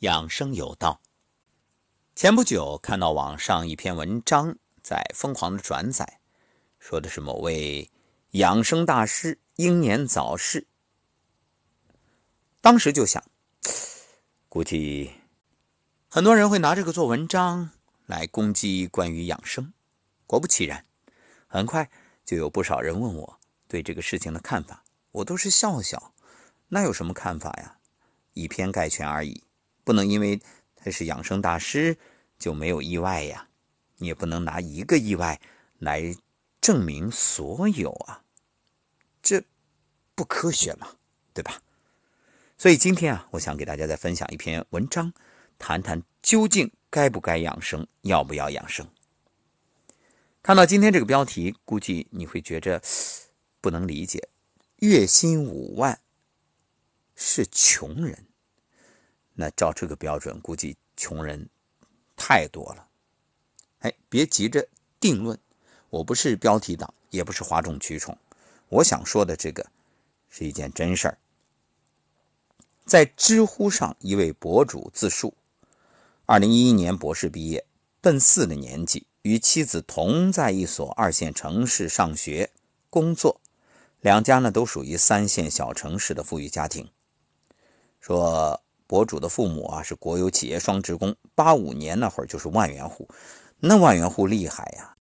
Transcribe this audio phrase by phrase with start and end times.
[0.00, 1.02] 养生有道。
[2.14, 6.20] 前不久看到网上一篇文章在疯狂的转载，
[6.78, 7.90] 说的是某位
[8.30, 10.66] 养生大师英年早逝。
[12.62, 13.22] 当时就想，
[14.48, 15.10] 估计
[16.08, 17.70] 很多人会拿这个做文章
[18.06, 19.74] 来攻击关于养生。
[20.26, 20.86] 果不其然，
[21.46, 21.90] 很快
[22.24, 24.82] 就有不少人问我对这个事情的看法，
[25.12, 26.14] 我都是笑笑。
[26.68, 27.76] 那有什么看法呀？
[28.32, 29.42] 以偏概全而已，
[29.84, 30.40] 不能因为
[30.76, 31.96] 他是养生大师
[32.38, 33.48] 就没有意外呀。
[33.96, 35.40] 你也不能拿一个意外
[35.78, 36.16] 来
[36.60, 38.24] 证明所有啊，
[39.22, 39.42] 这
[40.14, 40.96] 不科学嘛，
[41.34, 41.62] 对吧？
[42.56, 45.12] 所以今天啊，我想给大家再分享一篇文章，
[45.58, 48.86] 谈谈究竟该不该养生，要不要养生。
[50.42, 52.82] 看到今天这个标题，估计你会觉着
[53.60, 54.28] 不能理解，
[54.76, 56.00] 月薪五万。
[57.22, 58.24] 是穷人，
[59.40, 61.48] 那照这个标准，估计穷人
[62.14, 62.86] 太多了。
[63.78, 64.68] 哎，别急着
[65.00, 65.38] 定论，
[65.88, 68.16] 我不是标题党，也不是哗众取宠。
[68.68, 69.66] 我想说的这个
[70.28, 71.16] 是一件真事儿。
[72.84, 75.32] 在知乎上，一位博主自述：，
[76.26, 77.64] 二零一一年博士毕业，
[78.02, 82.50] 奔四的年纪，与妻子同在一所二线城市上学、
[82.90, 83.40] 工作，
[84.02, 86.90] 两家呢都属于三线小城市的富裕家庭。
[88.00, 93.08] 说博主的父母啊是国有企业双职工，八五年那会儿就是万元户，
[93.60, 94.96] 那万元户厉害呀，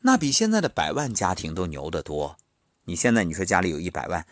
[0.00, 2.36] 那比现在的百万家庭都牛得多。
[2.86, 4.26] 你现在你说家里有一百万，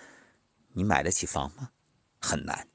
[0.72, 1.70] 你买得起房吗？
[2.18, 2.66] 很难。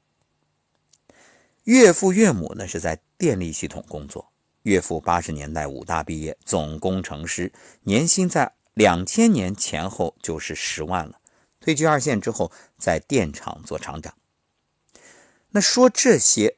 [1.64, 11.20] 岳父岳母呢是在电力系统工作，岳父八十年代武大毕业，总工程师，年薪在两千年前后就是十万了。
[11.60, 14.14] 退居二线之后，在电厂做厂长。
[15.52, 16.56] 那说这些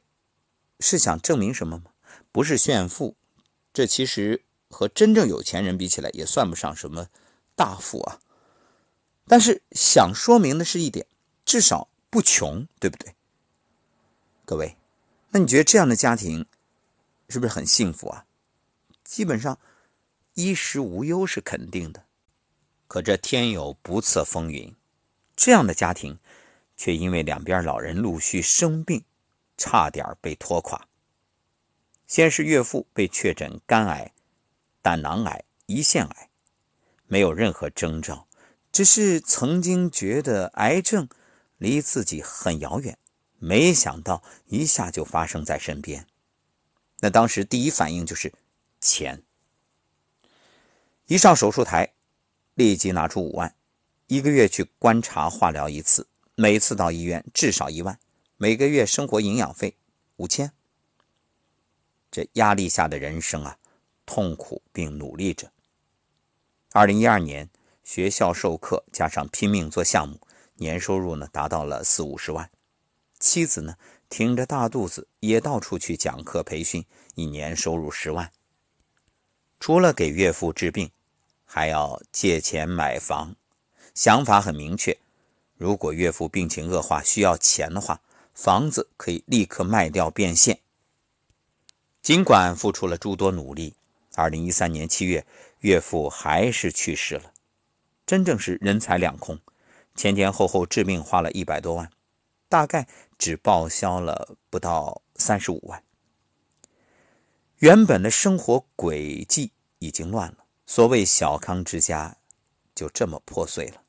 [0.79, 1.91] 是想证明什么吗？
[2.31, 3.15] 不是炫富，
[3.73, 7.07] 这其实和真正有钱人比起来也算不上什么
[7.55, 8.19] 大富啊。
[9.27, 11.05] 但是想说明的是一点，
[11.45, 13.15] 至少不穷，对不对？
[14.45, 14.77] 各位，
[15.31, 16.45] 那你觉得这样的家庭
[17.27, 18.25] 是不是很幸福啊？
[19.03, 19.59] 基本上
[20.35, 22.05] 衣食无忧是肯定的。
[22.87, 24.75] 可这天有不测风云，
[25.35, 26.19] 这样的家庭。
[26.75, 29.03] 却因为两边老人陆续生病，
[29.57, 30.87] 差点被拖垮。
[32.07, 34.13] 先是岳父被确诊肝癌、
[34.81, 36.29] 胆囊癌、胰腺癌，
[37.07, 38.27] 没有任何征兆，
[38.71, 41.09] 只是曾经觉得癌症
[41.57, 42.97] 离自己很遥远，
[43.39, 46.05] 没想到一下就发生在身边。
[46.99, 48.33] 那当时第一反应就是
[48.79, 49.23] 钱。
[51.07, 51.93] 一上手术台，
[52.53, 53.55] 立即拿出五万，
[54.07, 56.07] 一个月去观察化疗一次。
[56.37, 57.97] 每次到医院至少一万，
[58.35, 59.77] 每个月生活营养费
[60.17, 60.51] 五千。
[62.11, 63.57] 这压力下的人生啊，
[64.05, 65.53] 痛苦并努力着。
[66.73, 67.49] 二零一二年
[67.85, 70.19] 学校授课加上拼命做项目，
[70.55, 72.51] 年收入呢达到了四五十万。
[73.17, 73.77] 妻子呢
[74.09, 76.85] 挺着大肚子也到处去讲课培训，
[77.15, 78.29] 一年收入十万。
[79.57, 80.91] 除了给岳父治病，
[81.45, 83.37] 还要借钱买房，
[83.93, 84.97] 想法很明确。
[85.57, 88.01] 如果岳父病情恶化需要钱的话，
[88.33, 90.59] 房子可以立刻卖掉变现。
[92.01, 93.73] 尽管付出了诸多努力，
[94.15, 95.25] 二零一三年七月，
[95.61, 97.31] 岳父还是去世了。
[98.05, 99.39] 真正是人财两空，
[99.95, 101.89] 前前后后治病花了一百多万，
[102.49, 102.87] 大概
[103.17, 105.81] 只报销了不到三十五万。
[107.59, 112.17] 原本的生活轨迹已经乱了，所谓小康之家
[112.75, 113.81] 就这么破碎了。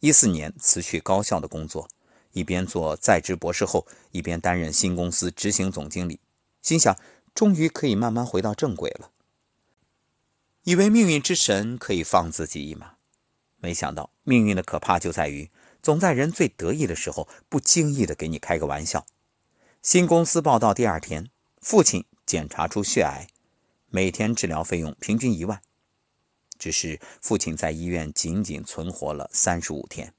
[0.00, 1.88] 一四年辞去高校的工作，
[2.32, 6.20] 一边做在职博士后，一边担任新公司执行总经理，
[6.62, 6.96] 心想
[7.34, 9.10] 终于可以慢慢回到正轨了。
[10.64, 12.94] 以为命运之神可以放自己一马，
[13.58, 15.50] 没想到命运的可怕就在于，
[15.82, 19.04] 总在人最得意的时候，不经意的给你开个玩笑。
[19.82, 21.30] 新公司报道第二天，
[21.60, 23.26] 父亲检查出血癌，
[23.90, 25.60] 每天治疗费用平均一万。
[26.60, 30.14] 只是父亲在医院仅仅存活了三十五天。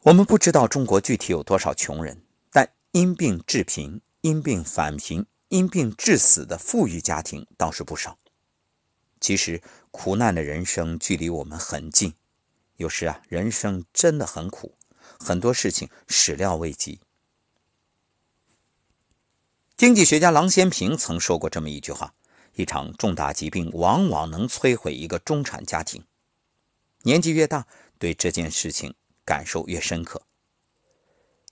[0.00, 2.20] 我们不知道中国具体有多少穷人，
[2.50, 8.18] 但因病致贫、因病返贫、因病致死的富裕家庭倒是不少。
[9.20, 12.14] 其实苦难的人生距离我们很近，
[12.76, 14.74] 有时啊，人生真的很苦，
[15.18, 17.00] 很多事情始料未及。
[19.76, 22.14] 经济学家郎咸平曾说过这么一句话。
[22.56, 26.02] 一场重大疾病往往能摧毁一个中产家庭。
[27.02, 27.66] 年纪越大，
[27.98, 28.94] 对这件事情
[29.24, 30.22] 感受越深刻。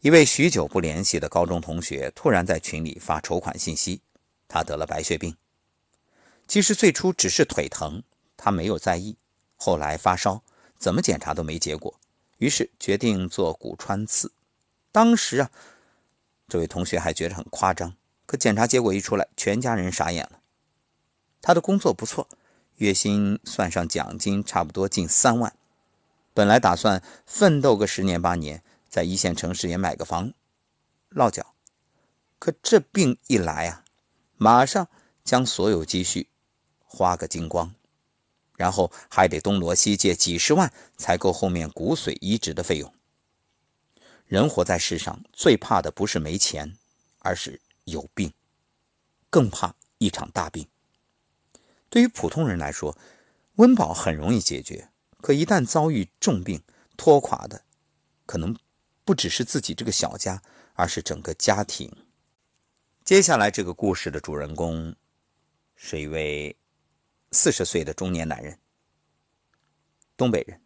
[0.00, 4.00] 一位许久不联系的高中同学突然在群里发筹款信息，
[4.48, 5.36] 他得了白血病。
[6.48, 8.02] 其实最初只是腿疼，
[8.36, 9.16] 他没有在意。
[9.56, 10.42] 后来发烧，
[10.78, 11.98] 怎么检查都没结果，
[12.38, 14.32] 于是决定做骨穿刺。
[14.90, 15.50] 当时啊，
[16.48, 17.94] 这位同学还觉得很夸张，
[18.26, 20.40] 可检查结果一出来，全家人傻眼了。
[21.44, 22.26] 他的工作不错，
[22.78, 25.54] 月薪算上奖金，差不多近三万。
[26.32, 28.62] 本来打算奋斗个十年八年。
[28.88, 30.32] 在一线城市也买个房，
[31.08, 31.56] 落脚，
[32.38, 33.84] 可这病一来啊，
[34.36, 34.86] 马上
[35.24, 36.28] 将所有积蓄
[36.84, 37.74] 花个精光，
[38.56, 42.94] 然后还得东挪西借几十万才够后面骨髓移植的费用。
[44.26, 46.76] 人活在世上，最怕的不是没钱，
[47.18, 48.32] 而是有病，
[49.28, 50.68] 更怕一场大病。
[51.94, 52.98] 对于普通人来说，
[53.54, 54.88] 温饱很容易解决，
[55.20, 56.60] 可一旦遭遇重病，
[56.96, 57.62] 拖垮的
[58.26, 58.52] 可能。
[59.04, 60.42] 不只是自己这个小家，
[60.72, 61.94] 而是整个家庭。
[63.04, 64.96] 接下来这个故事的主人公
[65.76, 66.56] 是一位
[67.30, 68.58] 四十岁的中年男人，
[70.16, 70.60] 东北人，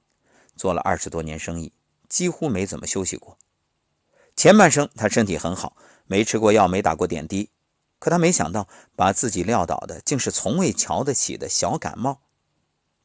[0.57, 1.73] 做了二十多年生意，
[2.09, 3.37] 几乎没怎么休息过。
[4.35, 5.77] 前半生他身体很好，
[6.07, 7.51] 没吃过药，没打过点滴，
[7.99, 12.21] 可他没想到把自己撂倒的，竟是从未瞧得起的小感冒，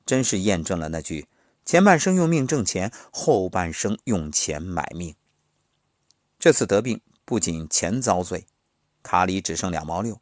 [0.05, 1.27] 真是验证了那句：
[1.65, 5.15] 前半生用命挣钱，后半生用钱买命。
[6.37, 8.45] 这次得病不仅钱遭罪，
[9.01, 10.19] 卡里只剩两毛六，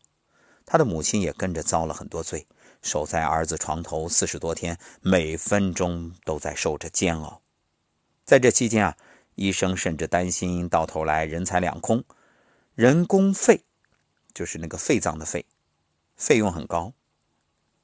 [0.65, 2.47] 他的母亲也跟着遭了很多罪，
[2.81, 7.41] 守在儿子床头四十多天，每分钟都在受着煎熬。
[8.24, 8.97] 在这期间啊，
[9.35, 12.03] 医生甚至担心到头来人财两空，
[12.75, 13.63] 人工费
[14.33, 15.45] 就是那个肺脏的肺，
[16.16, 16.94] 费用很高，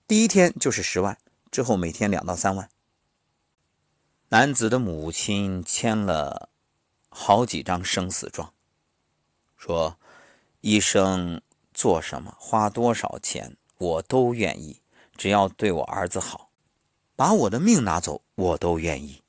[0.07, 1.17] 第一天就是十万，
[1.51, 2.69] 之后每天两到三万。
[4.29, 6.49] 男子的母亲签了。
[7.09, 8.53] 好几张生死状，
[9.55, 9.97] 说
[10.61, 11.41] 医生
[11.73, 14.81] 做什么花多少钱我都愿意，
[15.15, 16.51] 只要对我儿子好，
[17.15, 19.23] 把我的命拿走我都愿意。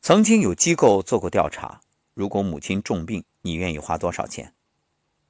[0.00, 1.82] 曾经有机构做过调查，
[2.14, 4.53] 如果母亲重病，你愿意花多少钱？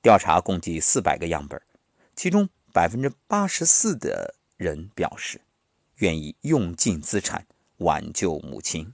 [0.04, 1.58] 调查共计四百个样本，
[2.14, 5.40] 其中百分之八十四的人表示
[5.94, 7.46] 愿意用尽资产
[7.78, 8.92] 挽救母亲。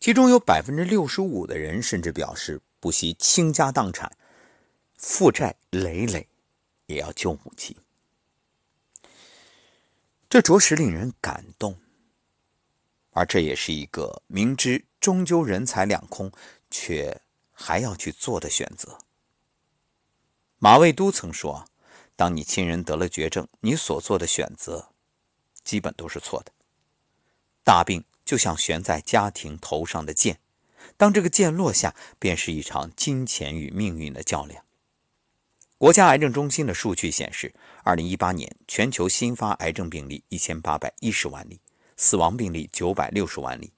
[0.00, 4.10] 其中有百分之六十五的人甚至表示不惜倾家荡产、
[4.96, 6.26] 负债累累，
[6.86, 7.76] 也要救母亲。
[10.30, 11.78] 这着实令人感动，
[13.10, 16.32] 而这也是一个明知终究人财两空，
[16.70, 17.20] 却
[17.52, 18.96] 还要去做的选择。
[20.64, 21.66] 马未都曾说
[22.14, 24.90] ：“当你亲人得了绝症，你所做的选择，
[25.64, 26.52] 基本都是错的。
[27.64, 30.38] 大病。”就像悬在家庭头上的剑，
[30.96, 34.64] 当这个剑落下，便是一场金钱与命运的较量。
[35.76, 41.60] 国家癌症中心的数据显示，二零一八年全球新发癌症病例一千八百一十万例，
[41.96, 43.72] 死亡病例九百六十万例。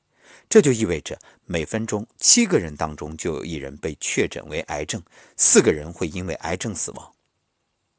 [0.48, 5.02] 这就意味着每分钟七个人当中就有一人被确诊为癌症，
[5.36, 7.12] 四个人会因为癌症死亡。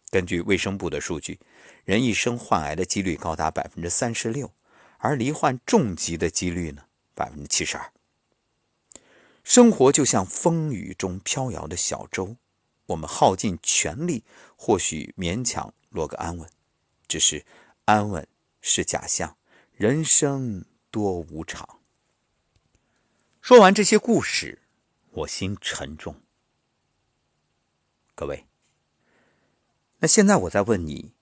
[0.09, 1.39] 根据卫生部的数据，
[1.83, 4.51] 人一生患癌的几率高达百分之三十六。
[4.97, 6.83] 而罹患重疾的几率呢？
[7.13, 7.91] 百分之七十二。
[9.43, 12.37] 生活就像风雨中飘摇的小舟，
[12.87, 14.23] 我们耗尽全力，
[14.55, 16.49] 或许勉强落个安稳，
[17.07, 17.45] 只是
[17.83, 18.27] 安稳
[18.61, 19.37] 是假象，
[19.73, 21.67] 人生多无常。
[23.45, 24.63] 说完这些故事，
[25.11, 26.19] 我心沉重。
[28.15, 28.47] 各位，
[29.99, 31.13] 那现在我在问你，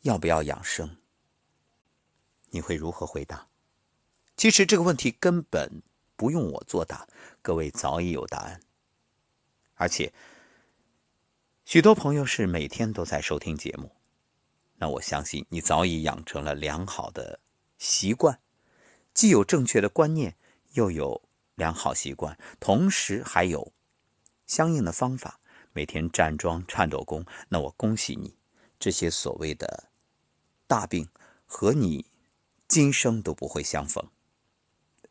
[0.00, 0.96] 要不要养生？
[2.50, 3.46] 你会如何回答？
[4.36, 5.84] 其实这个问题根本
[6.16, 7.06] 不用我作答，
[7.40, 8.60] 各位早已有答案。
[9.74, 10.12] 而且，
[11.64, 13.94] 许多朋友是每天都在收听节目，
[14.78, 17.38] 那我相信你早已养成了良好的
[17.78, 18.40] 习惯，
[19.14, 20.34] 既有正确的观念，
[20.72, 21.22] 又有
[21.54, 23.72] 良好习惯，同时还有
[24.46, 25.40] 相应的方法，
[25.72, 27.24] 每天站桩、颤抖功。
[27.48, 28.36] 那我恭喜你，
[28.78, 29.90] 这些所谓的
[30.66, 31.08] 大病
[31.46, 32.06] 和你。
[32.68, 34.02] 今生都不会相逢，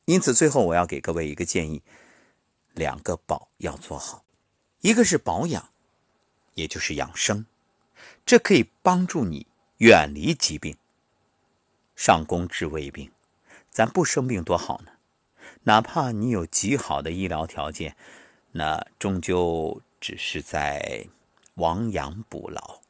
[0.06, 1.84] 因此最后我要给各位一个建议：
[2.74, 4.26] 两个保要做好，
[4.80, 5.70] 一个是保养，
[6.56, 7.46] 也就是养生，
[8.26, 9.46] 这可以帮助你
[9.78, 10.76] 远离疾病，
[11.96, 13.12] 上工治未病。
[13.70, 14.94] 咱不生病多好呢，
[15.64, 17.96] 哪怕你有极好的医疗条件，
[18.52, 21.08] 那终究只是在
[21.56, 22.82] 亡羊补牢。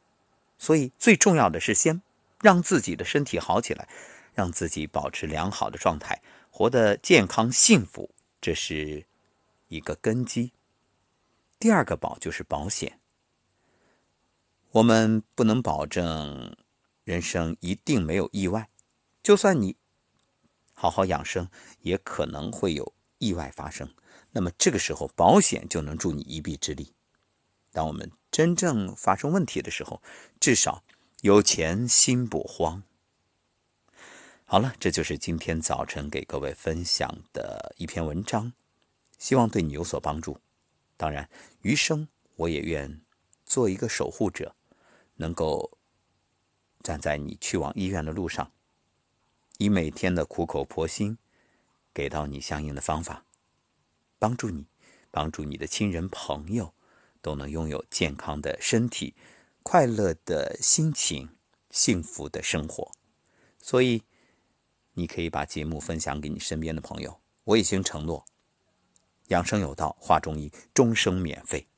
[0.58, 2.02] 所以最重要的是先
[2.40, 3.88] 让自己的身体好起来。
[4.34, 8.08] 让自己保持良好的状态，活得健康幸福，
[8.40, 9.04] 这是
[9.68, 10.52] 一个根基。
[11.58, 12.98] 第二个保就是保险。
[14.70, 16.56] 我们不能保证
[17.04, 18.70] 人生一定没有意外，
[19.22, 19.76] 就算你
[20.82, 21.48] 好好养生，
[21.82, 23.88] 也可能会有意外发生。
[24.32, 26.92] 那么这个时候，保险就能助你一臂之力。
[27.70, 30.02] 当我们真正发生问题的时候，
[30.40, 30.82] 至少
[31.20, 32.82] 有钱心不慌。
[34.42, 38.52] 好了，这就是今天早晨给各位分享的一篇文章，
[39.20, 40.40] 希望对你有所帮助。
[40.96, 43.00] 当然，余生我也愿
[43.46, 44.56] 做一个守护者。
[45.14, 45.78] 能够
[46.82, 48.50] 站在你去往医院的路上，
[49.62, 51.16] 以每天的苦口婆心
[51.94, 53.24] 给到你相应的方法，
[54.18, 54.66] 帮助你，
[55.12, 56.74] 帮助你的亲人朋友
[57.20, 59.14] 都能拥有健康的身体、
[59.62, 61.28] 快乐的心情、
[61.70, 62.90] 幸福的生活。
[63.60, 64.02] 所以，
[64.94, 67.20] 你可以把节目分享给你身边的朋友。
[67.44, 68.24] 我已经承诺，
[69.28, 71.68] 养生有道，话中医，终生免费。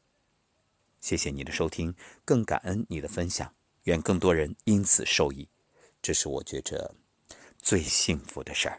[1.02, 5.50] 谢谢你的收听，更感恩你的分享，愿更多人因此受益，
[6.00, 6.94] 这是我觉着
[7.64, 8.78] 最幸福的事儿。